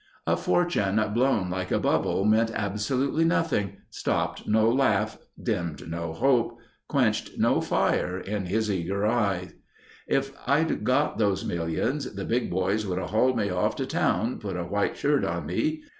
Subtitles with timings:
[0.25, 6.57] A fortune blown like a bubble meant absolutely nothing—stopped no laugh; dimmed no hope;
[6.89, 9.53] quenched no fire in his eager eyes.
[10.07, 14.39] "If I'd got those millions the big boys would have hauled me off to town,
[14.39, 15.83] put a white shirt on me.